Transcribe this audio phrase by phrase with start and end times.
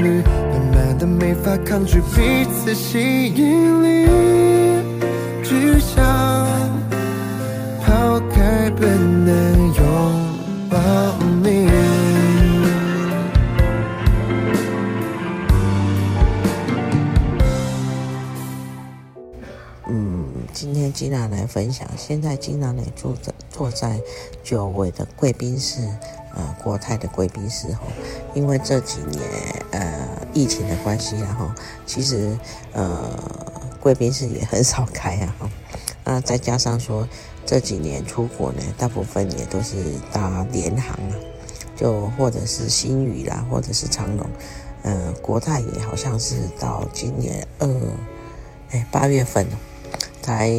[0.00, 4.06] 的频率，慢慢的没法抗拒彼此吸引力，
[5.42, 6.02] 只想
[7.82, 9.84] 抛开本能拥
[10.70, 10.78] 抱
[11.42, 11.70] 你。
[19.88, 24.00] 嗯，今天吉娜来分享，现在吉娜呢住在坐在
[24.42, 25.82] 久违的贵宾室。
[26.32, 27.80] 呃，国泰的贵宾室哈，
[28.34, 29.20] 因为这几年
[30.32, 31.50] 疫情的关系，然后
[31.86, 32.36] 其实
[32.72, 33.18] 呃
[33.80, 35.50] 贵宾室也很少开啊，
[36.04, 37.08] 那再加上说
[37.44, 39.76] 这几年出国呢，大部分也都是
[40.12, 41.14] 搭联航啊，
[41.76, 44.26] 就或者是新宇啦，或者是长荣，
[44.82, 47.68] 呃国泰也好像是到今年二
[48.70, 49.46] 哎八月份
[50.22, 50.50] 才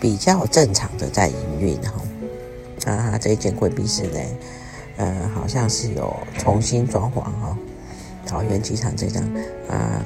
[0.00, 4.18] 比较正常的在营运哈，啊这间贵宾室呢。
[5.00, 7.56] 呃，好像是有重新装潢哦，
[8.28, 9.22] 桃园机场这张
[9.68, 10.04] 啊，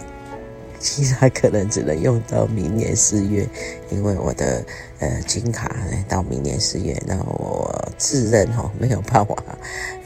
[0.78, 3.46] 其实还可能只能用到明年四月，
[3.90, 4.64] 因为我的
[5.00, 5.76] 呃金卡
[6.08, 9.36] 到明年四月，那我自认哈没有办法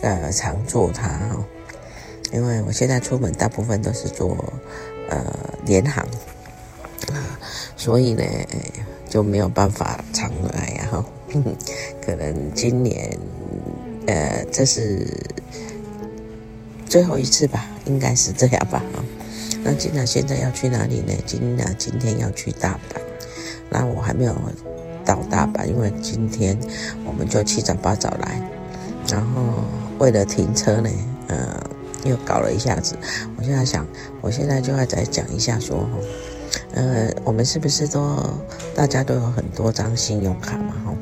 [0.00, 1.44] 呃常坐它哈，
[2.32, 4.34] 因为我现在出门大部分都是坐
[5.10, 5.22] 呃
[5.66, 6.02] 联航
[7.12, 7.38] 啊，
[7.76, 8.24] 所以呢
[9.08, 11.04] 就没有办法常来呀哈，
[12.00, 13.16] 可能今年。
[14.08, 15.04] 呃，这是
[16.96, 18.82] 最后一次吧，应该是这样吧。
[19.62, 21.12] 那金娜现在要去哪里呢？
[21.26, 22.98] 金娜今天要去大阪，
[23.68, 24.34] 那我还没有
[25.04, 26.58] 到大阪，因为今天
[27.04, 28.40] 我们就七早八早来，
[29.10, 29.42] 然后
[29.98, 30.88] 为了停车呢，
[31.28, 31.62] 呃，
[32.04, 32.96] 又搞了一下子。
[33.36, 33.86] 我现在想，
[34.22, 35.86] 我现在就要再讲一下说，
[36.72, 38.18] 呃，我们是不是都
[38.74, 40.72] 大家都有很多张信用卡嘛？
[40.86, 40.94] 哈。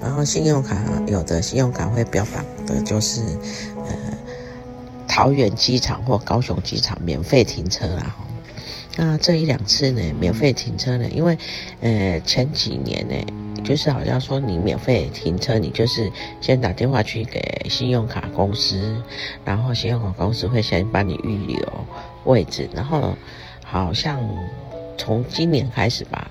[0.00, 0.76] 然后信用卡
[1.08, 3.22] 有的信用卡会标榜的就是，
[5.16, 8.14] 桃园机场或高雄机场免费停车啦。
[8.98, 11.38] 那这一两次呢，免费停车呢，因为
[11.80, 16.12] 呃前几年呢，就是好像说你免费停车，你就是
[16.42, 19.02] 先打电话去给信用卡公司，
[19.42, 21.86] 然后信用卡公司会先帮你预留
[22.24, 23.16] 位置，然后
[23.64, 24.20] 好像
[24.98, 26.30] 从今年开始吧，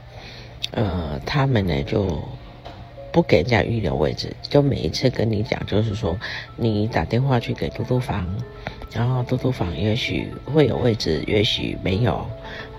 [0.70, 2.22] 呃，他们呢就。
[3.12, 6.20] 不给人家预留位置，就每一次跟你讲，就是说
[6.58, 8.28] 你打电话去给嘟嘟房，
[8.96, 12.14] 然后嘟嘟房也许会有位置，也许没有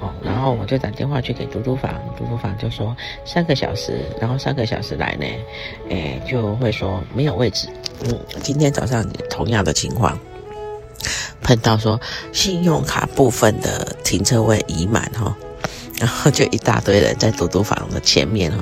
[0.00, 0.10] 哦。
[0.22, 2.96] 然后我就打电话去给嘟嘟房，嘟嘟房就说
[3.26, 5.26] 三个小时，然后三个小时来呢，
[5.90, 7.68] 哎，就会说没有位置。
[8.04, 10.18] 嗯，今天早上同样的情况，
[11.42, 12.00] 碰到说
[12.32, 15.36] 信用卡部分的停车位已满哈，
[16.00, 18.58] 然后就一大堆人在嘟嘟房的前面哈，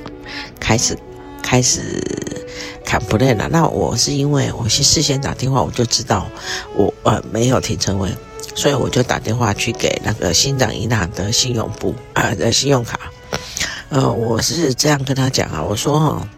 [0.59, 0.99] 开始。
[1.47, 2.03] 开始
[2.99, 6.27] 不练了，那我是因为我是事先打电话，我就知道
[6.75, 8.11] 我呃没有停车位，
[8.55, 12.99] 所以我就打电话去给那个新长银行的信用部啊的信用卡，
[13.89, 16.29] 呃，我是这样跟他讲啊，我说哈，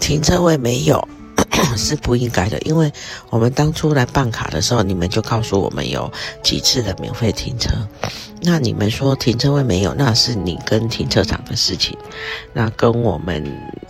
[0.00, 1.06] 停车位没有。
[1.76, 2.92] 是不应该的，因为
[3.30, 6.10] 我们当初来办卡的时候，你们就告诉我们有
[6.42, 7.70] 几次的免费停车。
[8.40, 11.96] 那你们说停车位没有，那是你跟停车场的事情，
[12.52, 13.44] 那跟我们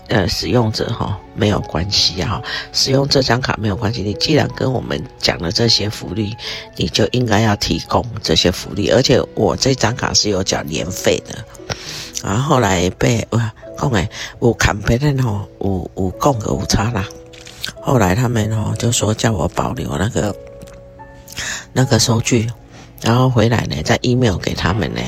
[0.08, 2.42] 呃使用者哈没有关系哈，
[2.72, 4.02] 使用这张卡没有关系。
[4.02, 6.34] 你既然跟我们讲了这些福利，
[6.76, 8.88] 你就应该要提供这些福利。
[8.90, 11.44] 而且我这张卡是有缴年费的，
[12.24, 14.08] 然后来被哇讲诶，
[14.40, 17.06] 有看别人吼有有讲个有差啦。
[17.82, 20.34] 后来他们哦就说叫我保留那个
[21.72, 22.50] 那个收据，
[23.02, 25.00] 然后回来呢再 email 给他们呢，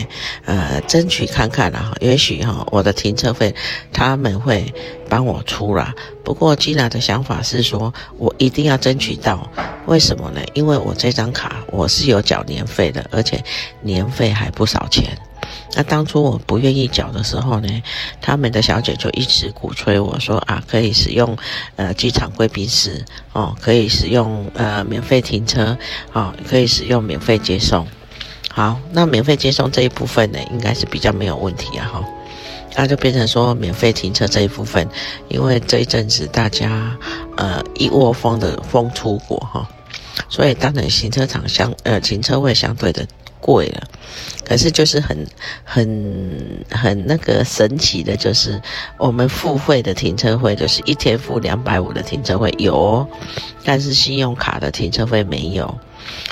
[0.44, 3.54] 呃，争取看看啦，也许哈我的停车费
[3.92, 4.72] 他们会
[5.08, 5.94] 帮我出啦。
[6.22, 9.50] 不过吉娜的想法是说，我一定要争取到，
[9.86, 10.40] 为什么呢？
[10.54, 13.42] 因为我这张卡我是有缴年费的，而且
[13.82, 15.18] 年费还不少钱。
[15.74, 17.82] 那当初我不愿意缴的时候呢，
[18.20, 21.36] 他们的小姐就一直鼓吹我说啊，可以使用
[21.76, 25.78] 呃机场贵宾室哦，可以使用呃免费停车
[26.12, 27.86] 哦，可以使用免费接送。
[28.52, 32.04] 好，那免费接送这一部分呢，应该是比较没有问题啊哈。
[32.76, 34.88] 那就变成说免费停车这一部分，
[35.28, 36.96] 因为这一阵子大家
[37.36, 39.68] 呃一窝蜂的疯出国哈。
[40.28, 43.06] 所以当然停车场相呃停车位相对的
[43.40, 43.82] 贵了。
[44.44, 45.26] 可是就是很
[45.64, 48.60] 很很那个神奇的，就是
[48.98, 53.06] 我们付费的停车费就是一天付两百五的停车费有，
[53.64, 55.72] 但是信用卡的停车费没有，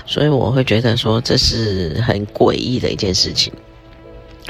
[0.05, 3.53] 所以我会觉得说这是很诡异的一件事情。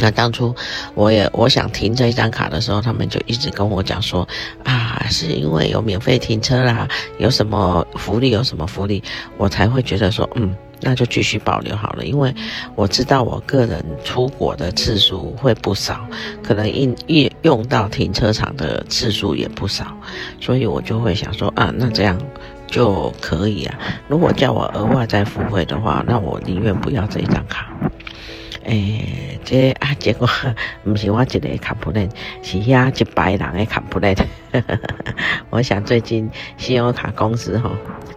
[0.01, 0.55] 那当初
[0.95, 4.27] 我也我想停这一张卡的时候，他们就一直跟我讲说
[4.65, 6.89] 啊，是因为有免费停车啦，
[7.19, 9.03] 有什么福利有什么福利，
[9.37, 12.35] 我才会觉得说嗯，那就继续保留好了，因为
[12.75, 16.07] 我知道我个人出国的次数会不少，
[16.43, 19.87] 可能用用用到停车场的次数也不少，
[20.41, 22.19] 所以我就会想说啊，那这样
[22.67, 23.79] 就可以啊。
[24.09, 27.68] 如果叫我额外再付费的话，那我宁愿不要这一张卡。
[28.69, 30.29] 诶、这啊，结果
[30.85, 32.07] 不是我一个卡布兰
[32.43, 34.15] 是遐一百人的 complain。
[35.49, 36.29] 我想最近
[36.59, 37.73] 信用卡公司哈，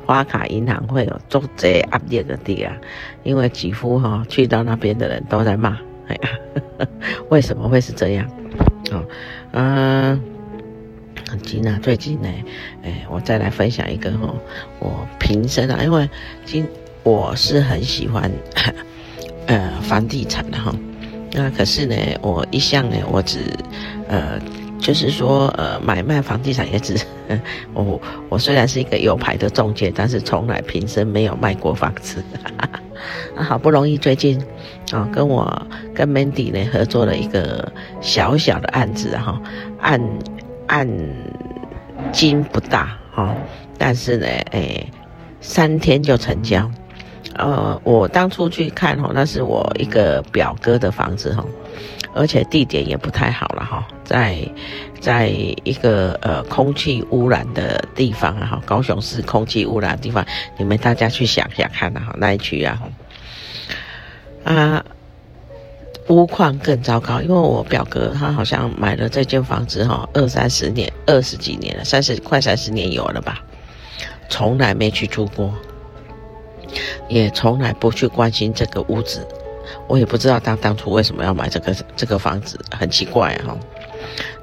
[0.06, 2.76] 花卡银行会有做这压力的地啊，
[3.24, 6.30] 因为几乎哈去到那边的人都在骂，哎呀，
[7.30, 8.30] 为什么会是这样？
[8.92, 9.06] 哦，
[9.54, 10.22] 嗯，
[11.30, 12.28] 很近啊，最近呢，
[12.84, 14.36] 诶、我再来分享一个哈，
[14.80, 16.10] 我平生啊，因为
[16.44, 16.68] 今
[17.04, 18.30] 我是很喜欢。
[19.48, 20.74] 呃，房地产的哈，
[21.34, 23.40] 那可是呢，我一向呢，我只
[24.08, 24.40] 呃，
[24.80, 26.96] 就是说呃，买卖房地产也只，
[27.74, 28.00] 我
[28.30, 32.24] 我虽然是一个有牌的中介，但是从来平生没有卖过房子。
[33.36, 34.40] 啊，好不容易最近
[34.92, 39.42] 啊、跟我跟 Mandy 呢合作了一个小小的案子哈，
[39.80, 40.00] 案
[40.68, 40.88] 案
[42.12, 43.36] 金不大哈、
[43.78, 44.86] 但是呢，哎，
[45.40, 46.70] 三天就成交。
[47.36, 51.46] 呃，我当初去看哈，那是我一个表哥的房子哈，
[52.14, 54.38] 而且地点也不太好了哈，在
[55.00, 55.28] 在
[55.64, 60.26] 一个呃空气污染的地方啊哈，高雄市空气污染的地方，
[60.58, 62.82] 你们大家去想想看哈，那一区啊
[64.44, 64.84] 啊，
[66.08, 73.40] 屋况更糟糕，因为我表哥他好像买了这间房子哈，二三十年，二十几年了，三十快三十年有了吧，
[74.30, 75.54] 从来没去住过。
[77.08, 79.28] 也从来不去关心这个屋子，
[79.88, 83.58] 我也不知道他当初为什么要买这个这个房子，很奇怪哈。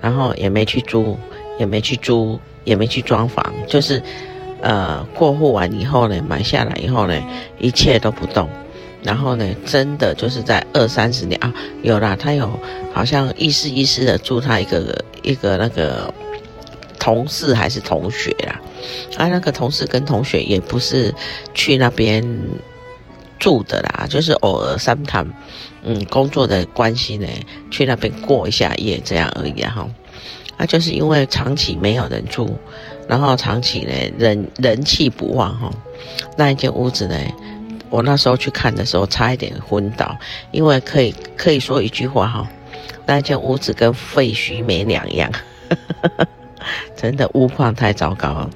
[0.01, 1.19] 然后也没去租，
[1.59, 4.01] 也没去租，也没去装房，就是
[4.61, 7.21] 呃过户完以后呢，买下来以后呢，
[7.59, 8.49] 一切都不动。
[9.03, 11.53] 然后呢，真的就是在二三十年啊，
[11.83, 12.51] 有啦，他有
[12.93, 16.13] 好像意思意思的租他一个一个那个
[16.99, 18.61] 同事还是同学啊。
[19.17, 21.15] 啊，那个同事跟同学也不是
[21.55, 22.23] 去那边
[23.39, 25.29] 住的啦，就是偶尔 sometime，
[25.83, 27.27] 嗯，工作的关系呢，
[27.71, 29.89] 去那边过一下夜这样而已哈。
[30.57, 32.59] 啊，就是因为长期没有人住，
[33.07, 35.71] 然后长期呢人人气不旺哈。
[36.37, 37.17] 那一间屋子呢，
[37.91, 40.17] 我那时候去看的时候差一点昏倒，
[40.51, 42.49] 因为可以可以说一句话哈，
[43.07, 45.31] 那一间屋子跟废墟没两样，
[46.97, 48.51] 真的屋况太糟糕了。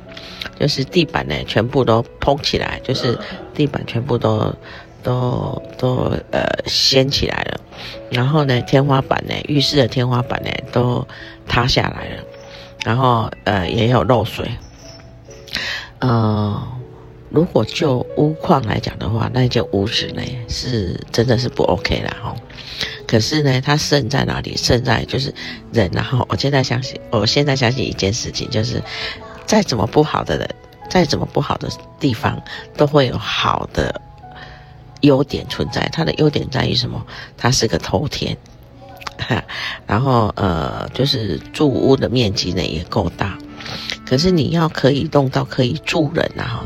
[0.59, 3.19] 就是地板呢，全部都蓬起来，就是
[3.55, 4.55] 地板全部都
[5.03, 7.61] 都都呃掀起来了，
[8.11, 11.07] 然后呢，天花板呢，浴室的天花板呢都
[11.49, 12.23] 塌下来了，
[12.85, 14.49] 然后呃也有漏水。
[15.99, 16.63] 呃，
[17.31, 22.35] 如果就屋况来讲的话，那间屋子呢是真的是不 OK 了哈。
[23.06, 24.56] 可是呢，它胜在哪里？
[24.56, 25.35] 胜在就是
[25.73, 28.82] 人，然后我现在相信，我现在相信一件事情就是。
[29.53, 30.49] 再怎么不好的人，
[30.89, 31.69] 再怎么不好的
[32.01, 32.43] 地方，
[32.75, 34.01] 都会有好的
[35.03, 35.87] 优点存在。
[35.93, 37.05] 它的优点在于什么？
[37.37, 38.35] 它是个头天，
[39.87, 43.37] 然后呃，就是住屋的面积呢也够大。
[44.06, 46.65] 可是你要可以弄到可以住人啊，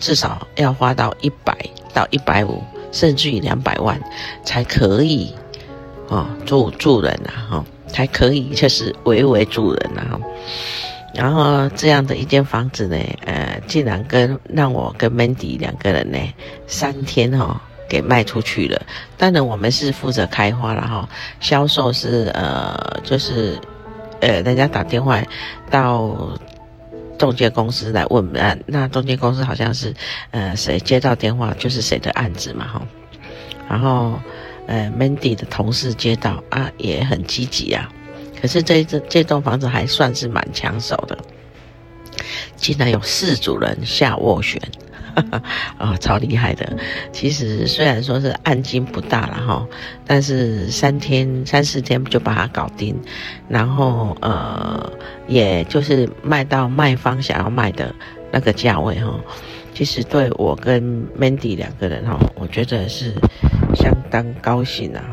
[0.00, 1.56] 至少要花到一百
[1.94, 4.00] 到一百五，甚至于两百万
[4.44, 5.32] 才可以
[6.10, 10.18] 啊，住住人啊，哈，才可以就是维维住人啊。
[11.16, 16.18] 然后这样的一间房子呢，呃，竟然跟让我跟 Mandy 两个人呢，
[16.66, 18.82] 三天哈、哦、给卖出去了。
[19.16, 21.08] 当然我们是负责开发了哈，
[21.40, 23.58] 销售是呃就是，
[24.20, 25.22] 呃人家打电话
[25.70, 26.38] 到
[27.18, 29.94] 中介公司来问案，那中介公司好像是
[30.32, 32.82] 呃谁接到电话就是谁的案子嘛哈。
[33.70, 34.20] 然后
[34.66, 37.88] 呃 Mandy 的同事接到啊也很积极啊。
[38.40, 41.16] 可是这这这栋房子还算是蛮抢手的，
[42.56, 44.60] 竟然有四组人下斡旋，
[45.78, 46.76] 啊、 超厉害的！
[47.12, 49.66] 其实虽然说是案金不大了哈，
[50.06, 52.94] 但是三天三四天就把它搞定，
[53.48, 54.92] 然后呃，
[55.26, 57.94] 也就是卖到卖方想要卖的
[58.30, 59.18] 那个价位哈，
[59.74, 63.14] 其实对我跟 Mandy 两个人哈，我觉得是
[63.74, 65.06] 相当高兴的哈。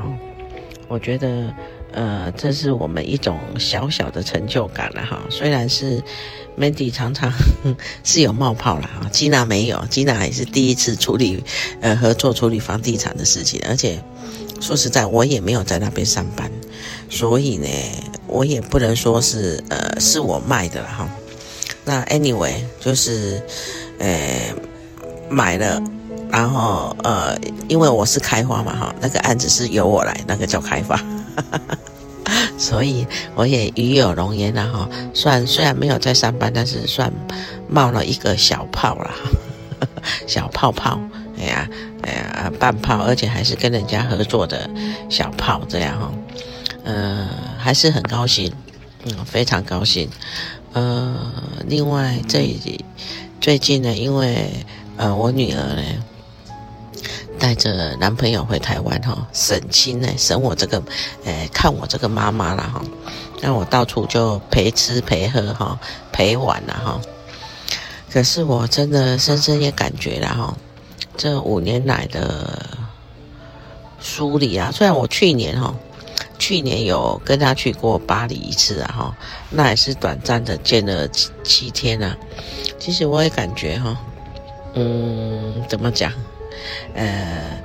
[0.89, 1.51] 我觉得
[1.93, 5.21] 呃，这是我们一种小小的成就感了哈。
[5.29, 6.03] 虽然是
[6.59, 7.31] Mandy 常常
[8.03, 11.43] 是有冒泡了哈，吉娜没有，吉娜也是第一次处理
[11.81, 14.01] 呃合作处理房地产的事情，而且
[14.59, 16.51] 说实在，我也没有在那边上班，
[17.09, 17.67] 所以呢，
[18.27, 21.09] 我也不能说是呃是我卖的了哈。
[21.85, 23.41] 那 anyway 就是，
[23.99, 24.53] 呃，
[25.29, 25.83] 买了，
[26.31, 30.95] 然后呃，因为我是开发嘛哈，那个案子是由我来，那个叫开发，
[32.57, 34.89] 所以我也与有荣焉了哈。
[35.13, 37.11] 算虽然没有在上班，但是算
[37.67, 39.13] 冒了一个小泡了，
[40.27, 40.99] 小泡泡，
[41.37, 41.69] 哎呀
[42.03, 44.69] 哎呀，半泡，而且还是跟人家合作的
[45.09, 46.11] 小泡这样哈，
[46.83, 48.51] 呃，还是很高兴，
[49.05, 50.09] 嗯，非常高兴。
[50.73, 51.15] 呃，
[51.67, 52.57] 另外这
[53.39, 54.49] 最近呢，因为
[54.97, 55.83] 呃我女儿呢
[57.43, 60.81] 带着男朋友回台湾哈，省亲呢，省我这个
[61.25, 62.81] 呃看我这个妈妈了哈，
[63.41, 65.77] 让我到处就陪吃陪喝哈，
[66.13, 67.01] 陪玩了哈。
[68.09, 70.55] 可是我真的深深也感觉了哈，
[71.17, 72.65] 这五年来的
[73.99, 75.75] 梳理啊，虽然我去年哈。
[76.39, 79.17] 去年有跟他去过巴黎一次啊，哈，
[79.49, 82.17] 那也是短暂的见了七七天啊。
[82.79, 83.97] 其实我也感觉哈，
[84.75, 86.11] 嗯，怎么讲？
[86.93, 87.61] 呃，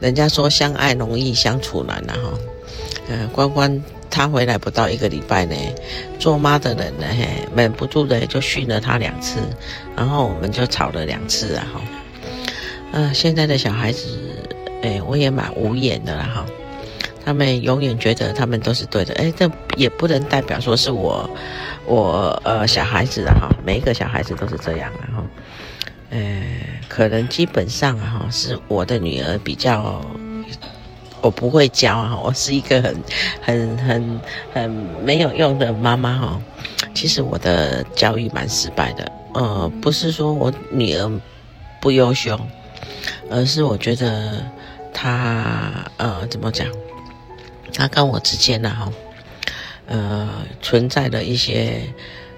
[0.00, 2.38] 人家说相爱容易相处难呐，哈。
[3.08, 5.56] 呃，关关他回来不到一个礼拜呢，
[6.18, 9.40] 做妈的人呢，嘿，忍不住的就训了他两次，
[9.96, 11.80] 然后我们就吵了两次啊，哈。
[12.92, 14.06] 呃，现在的小孩子，
[14.82, 16.46] 哎，我也蛮无言的了，哈。
[17.22, 21.28] 他们永远觉得他们都是对的，哎，这也不能代表说是我，
[21.84, 25.22] 我呃小孩子的哈，每一个小孩子都是这样的哈，
[26.10, 26.18] 呃，
[26.90, 30.04] 可能基本上哈是我的女儿比较，
[31.20, 32.96] 我不会教啊，我是一个很
[33.40, 34.20] 很很
[34.52, 34.70] 很
[35.04, 36.42] 没有用的妈妈哈。
[36.92, 41.08] 其实我的教育蛮失败的，呃，不是说我女儿
[41.80, 42.38] 不优秀，
[43.30, 44.44] 而是我觉得
[44.92, 46.66] 她呃怎么讲？
[47.72, 48.92] 他跟我之间呢，哈，
[49.86, 50.28] 呃，
[50.60, 51.82] 存在的一些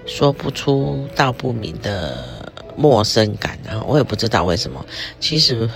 [0.05, 4.85] 说不出道不明的陌生感，然后我也不知道为什么。
[5.19, 5.69] 其实，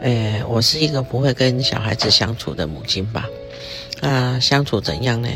[0.00, 3.26] 呃，我是一个不会跟小孩子相处的母亲吧？
[4.00, 5.28] 那相处怎样呢？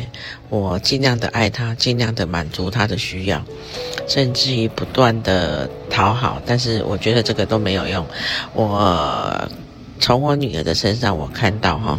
[0.48, 3.42] 我尽量的爱他，尽量的满足他的需要，
[4.06, 8.06] 甚至于不断的讨好，但是我觉得这个都没有用。
[8.52, 9.48] 我
[10.00, 11.98] 从我女儿的身上，我看到哈。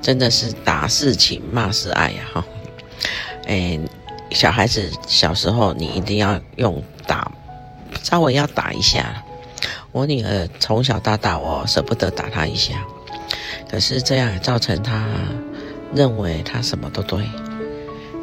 [0.00, 2.44] 真的是打是情，骂是爱呀，哈！
[3.46, 3.78] 哎，
[4.30, 7.30] 小孩子小时候你一定要用打，
[8.02, 9.22] 稍微要打一下。
[9.92, 12.84] 我女儿从小到大，我舍不得打她一下，
[13.70, 15.06] 可是这样造成她
[15.94, 17.20] 认为她什么都对。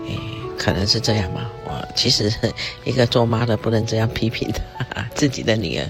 [0.08, 0.16] 哎，
[0.58, 1.50] 可能是这样吧？
[1.66, 2.32] 我其实
[2.84, 4.52] 一个做妈的不能这样批评
[5.16, 5.90] 自己的女儿。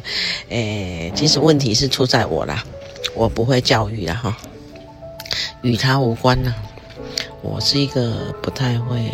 [0.50, 2.64] 哎，其实问题是出在我啦，
[3.16, 4.38] 我不会教育啦，哈。
[5.64, 6.54] 与他无关呢、
[7.42, 9.12] 我是一个不太会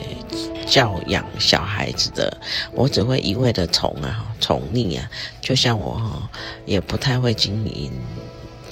[0.66, 2.36] 教养小孩子的，
[2.74, 5.08] 我只会一味的宠啊，宠溺啊，
[5.40, 6.28] 就像我哈，
[6.66, 7.92] 也不太会经营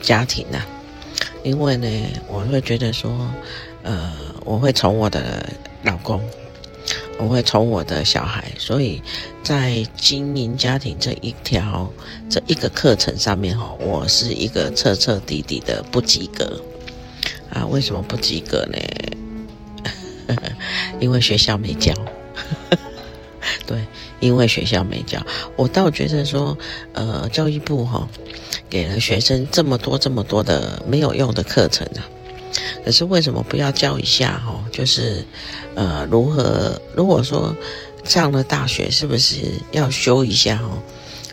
[0.01, 0.65] 家庭、啊，
[1.43, 1.87] 因为呢，
[2.27, 3.11] 我会觉得说，
[3.83, 4.11] 呃，
[4.43, 5.47] 我会宠我的
[5.83, 6.19] 老公，
[7.19, 8.99] 我会宠我的小孩，所以
[9.43, 11.87] 在经营家庭这一条
[12.27, 16.59] 这一个课程上面哈，我是一个彻彻底底的不及格。
[17.51, 18.77] 啊，为什么不及格呢？
[20.99, 21.93] 因为学校没教。
[23.67, 23.85] 对，
[24.19, 25.25] 因为学校没教。
[25.55, 26.57] 我倒觉得说，
[26.93, 28.07] 呃，教育部哈、哦，
[28.69, 32.05] 给了学生这么多这么多的没有用的课程啊。
[32.83, 34.63] 可是为什么不要教一下哈、哦？
[34.71, 35.25] 就是，
[35.75, 36.79] 呃，如何？
[36.95, 37.55] 如果说
[38.03, 39.37] 上了大学，是不是
[39.71, 40.77] 要修一下哈、哦？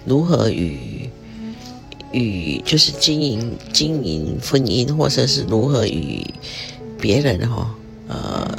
[0.05, 1.09] 如何与？
[2.15, 6.23] 与就是经营经营婚姻，或者是如何与
[7.01, 7.75] 别人哈
[8.07, 8.55] 呃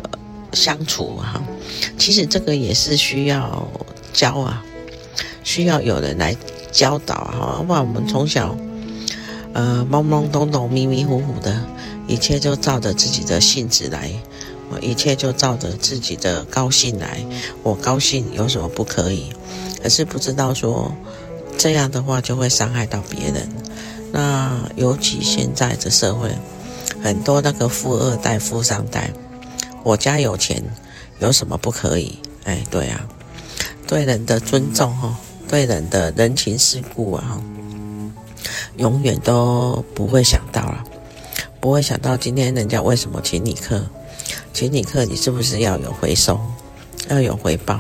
[0.54, 1.42] 相处哈，
[1.98, 3.68] 其实这个也是需要
[4.14, 4.64] 教啊，
[5.44, 6.36] 需要有人来
[6.72, 8.56] 教导啊，不然我们从小
[9.54, 11.64] 呃懵懵懂懂、迷迷糊糊的，
[12.08, 14.12] 一切就照着自己的性子来，
[14.70, 17.26] 我一切就照着自己的高兴来，
[17.64, 19.32] 我高兴有什么不可以？
[19.82, 20.92] 可是不知道说。
[21.56, 23.48] 这样的话就会伤害到别人。
[24.12, 26.32] 那尤其现在的社会，
[27.04, 29.14] 很多那个富二代、富三代，
[29.84, 30.64] 我家有钱，
[31.20, 32.18] 有什么不可以？
[32.46, 33.06] 哎，对啊，
[33.86, 37.42] 对人的尊重哈，对人的人情世故啊，
[38.78, 40.84] 永远都不会想到了，
[41.60, 43.86] 不会想到今天人家为什么请你客，
[44.54, 46.40] 请你客，你是不是要有回收，
[47.10, 47.80] 要有回报，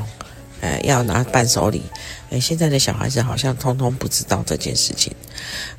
[0.61, 1.83] 哎，要拿伴手礼。
[2.29, 5.13] 哎，现在的小孩子好像通通不知道这件事情。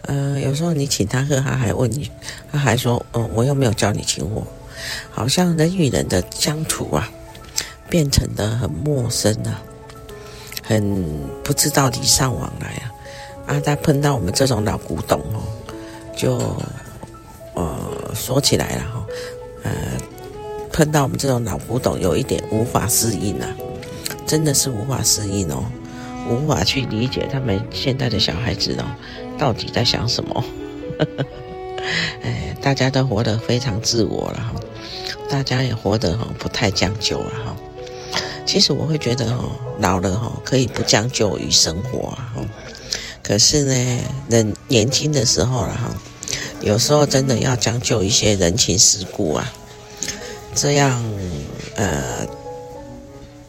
[0.03, 2.11] 呃，有时候你请他喝，他还问你，
[2.53, 4.47] 他还说，嗯，我又没有叫你请我。
[5.11, 7.09] 好像人与人的相处啊，
[7.89, 9.63] 变成得很陌生啊，
[10.63, 10.95] 很
[11.43, 12.91] 不知道礼尚往来啊。
[13.47, 15.43] 啊，他碰到我们这种老古董哦，
[16.17, 16.39] 就
[17.55, 17.77] 呃
[18.15, 19.07] 说起来了哈，
[19.65, 19.71] 呃，
[20.73, 23.49] 碰到我们这种老古董，有一点无法适应啊，
[24.27, 25.63] 真的是无法适应哦，
[26.31, 28.85] 无法去理解他们现在的小孩子哦，
[29.39, 30.43] 到底在想什么。
[32.23, 34.61] 哎，大家都活得非常自我了哈，
[35.29, 37.57] 大家也活得哈不太将就了哈。
[38.47, 39.45] 其实我会觉得哈，
[39.79, 42.35] 老了哈可以不将就于生活哈，
[43.23, 45.95] 可是呢，人年轻的时候了哈，
[46.61, 49.53] 有时候真的要将就一些人情世故啊，
[50.55, 51.03] 这样
[51.77, 52.27] 呃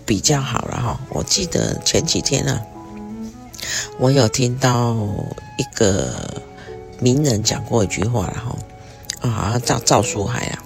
[0.06, 1.00] 比较好了哈。
[1.10, 2.60] 我记得前几天呢，
[3.98, 4.96] 我有听到
[5.58, 6.44] 一个。
[7.00, 8.58] 名人讲过一句话，然后
[9.22, 10.64] 啊，叫赵树海啊，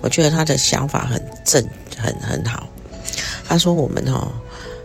[0.00, 1.66] 我觉得他的想法很正，
[1.96, 2.68] 很很好。
[3.46, 4.30] 他说我们哦，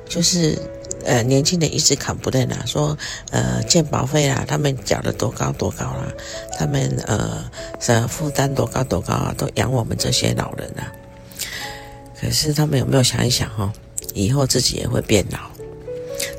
[0.08, 0.58] 就是
[1.06, 2.98] 呃年轻人一直砍不断啊，说
[3.32, 6.14] 呃健保费啊，他们缴的多高多高啦，啊，
[6.58, 7.50] 他们呃
[7.88, 10.92] 呃负担多高多高啊，都养我们这些老人啊。
[12.20, 13.72] 可是他们有没有想一想哈，
[14.14, 15.40] 以后自己也会变老，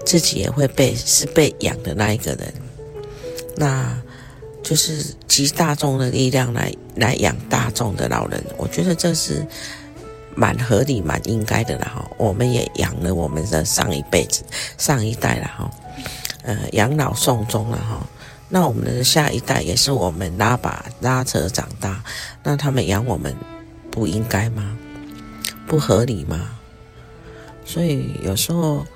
[0.05, 2.53] 自己也会被是被养的那一个人，
[3.57, 4.01] 那。
[4.71, 9.45] 就是集大众的力量来来养大众的老人，我觉得这是
[10.37, 12.09] 蛮合理、蛮应该的了哈。
[12.17, 14.45] 我们也养了我们的上一辈子、
[14.79, 15.71] 上一代了哈，
[16.45, 18.07] 呃，养老送终了哈。
[18.49, 22.01] 那我们的下一代也是我们拉把拉扯长大，
[22.45, 23.35] 那他们养我们
[23.91, 24.79] 不应该吗？
[25.67, 26.49] 不合理吗？
[27.65, 28.87] 所以有时候，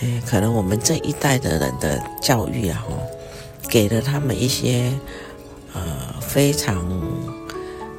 [0.00, 2.96] 诶，可能我们这一代的人的教育啊，哈。
[3.68, 4.92] 给了他们一些
[5.72, 6.86] 呃非常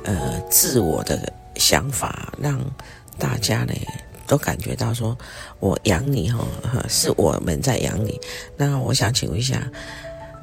[0.03, 2.59] 呃自我的想法，让
[3.17, 3.73] 大家呢
[4.27, 5.17] 都感觉到说，
[5.59, 6.45] 我养你哈，
[6.87, 8.19] 是我们在养你。
[8.55, 9.69] 那我想请问一下，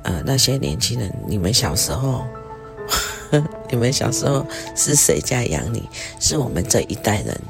[0.02, 2.24] 呃，那些年轻人，你们小时候，
[3.70, 5.88] 你们小时候是谁在养你？
[6.18, 7.40] 是我们这一代人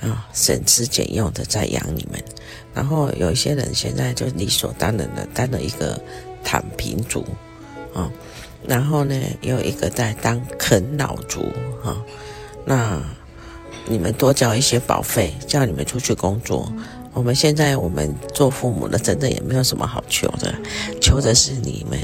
[0.00, 2.22] 啊，省吃俭用的在养你们。
[2.74, 6.00] 然后有一些人现在就理所当然的当了一个。
[6.48, 7.26] 躺平族，
[7.92, 8.10] 啊，
[8.66, 11.94] 然后呢，有一个在当啃老族，哈，
[12.64, 12.98] 那
[13.84, 16.72] 你们多交一些保费，叫你们出去工作。
[17.12, 20.54] 我们现在我们做父母的，真的也没有什么好求的，
[21.02, 22.00] 求的是你们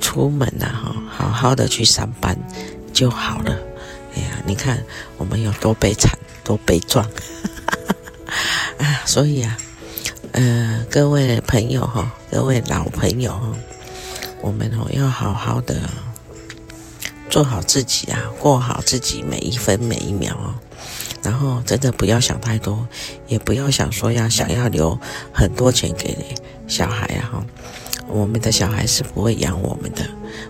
[0.00, 2.34] 出门了哈，好好的去上班
[2.94, 3.54] 就好了。
[4.14, 4.82] 哎呀，你看
[5.18, 7.04] 我们有多悲惨，多悲壮，
[8.78, 9.58] 啊， 所以啊。
[10.32, 13.52] 呃，各位朋友哈，各位老朋友哈，
[14.40, 15.80] 我们哦要好好的
[17.30, 20.54] 做好自己啊，过好自己每一分每一秒哦，
[21.22, 22.86] 然后真的不要想太多，
[23.26, 24.98] 也不要想说要想要留
[25.32, 26.34] 很多钱给你
[26.68, 27.46] 小孩啊哈，
[28.06, 30.04] 我们的小孩是不会养我们的，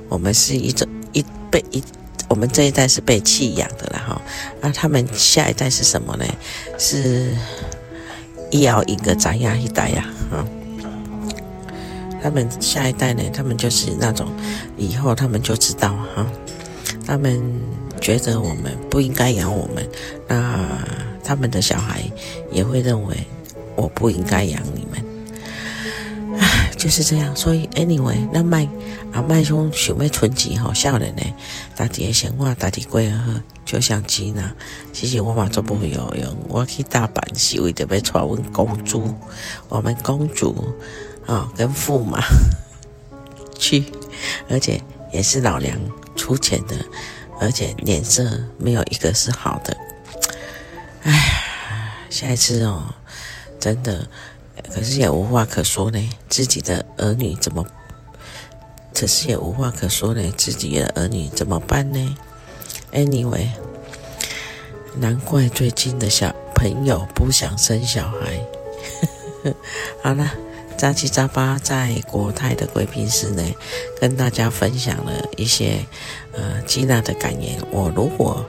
[0.08, 1.82] 我们是一种一被一，
[2.28, 4.20] 我们这一代是被弃养的了哈，
[4.60, 6.24] 那他们下一代是什么呢？
[6.78, 7.32] 是。
[8.50, 10.44] 一要一个长牙一代呀，啊，
[12.22, 14.28] 他们下一代呢，他们就是那种
[14.76, 16.26] 以后他们就知道哈，
[17.06, 17.40] 他们
[18.00, 19.86] 觉得我们不应该养我们，
[20.26, 20.66] 那
[21.22, 22.02] 他们的小孩
[22.50, 23.16] 也会认为
[23.76, 25.04] 我不应该养你们，
[26.78, 27.36] 就是这样。
[27.36, 28.66] 所以 anyway，那麦
[29.12, 31.22] 啊麦兄想要存钱吼，少年呢，
[31.74, 33.40] 家己的生活家己过好。
[33.66, 34.50] 就像吉娜，
[34.94, 36.36] 其实我嘛做不会游泳。
[36.48, 39.14] 我去大阪是为着要带阮公主，
[39.68, 40.72] 我们公主
[41.26, 42.24] 啊、跟驸马
[43.58, 43.84] 去，
[44.48, 45.78] 而且也是老娘
[46.16, 46.76] 出钱的，
[47.38, 49.76] 而且脸色没有一个是好的。
[51.02, 51.42] 哎，
[52.08, 52.94] 下一次哦，
[53.60, 54.08] 真的，
[54.72, 56.10] 可是也无话可说呢。
[56.28, 57.64] 自己的儿女怎么？
[58.94, 60.32] 可是也无话可说呢。
[60.36, 62.16] 自己的儿女怎么办呢
[62.92, 63.48] ？Anyway，
[64.96, 68.40] 难怪最近的小朋友不想生小孩。
[70.02, 70.30] 好了，
[70.76, 73.42] 杂七杂八在国泰的贵宾室呢，
[74.00, 75.84] 跟大家分享了一些
[76.32, 77.60] 呃吉娜的感言。
[77.70, 78.44] 我如果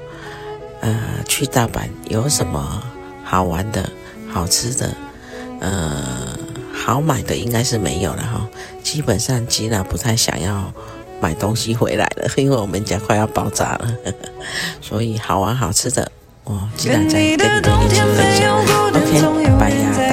[0.82, 2.84] 呃去大阪有什么
[3.24, 3.90] 好玩的、
[4.32, 4.96] 好吃的、
[5.60, 6.38] 呃
[6.74, 8.48] 好买的应该是没有了哈。
[8.84, 10.74] 基本上吉娜不太想要
[11.22, 13.94] 买东西回来了，因为我们家快要爆炸了。
[14.06, 14.30] 呵 呵
[14.82, 16.12] 所以好玩好吃的，
[16.44, 20.09] 我，吉娜再跟你们一起分享。